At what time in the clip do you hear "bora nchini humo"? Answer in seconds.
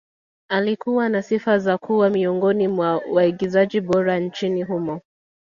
3.81-5.01